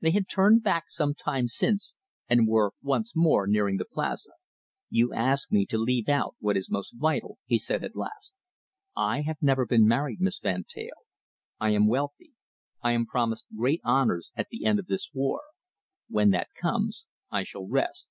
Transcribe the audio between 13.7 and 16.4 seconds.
honours at the end of this war. When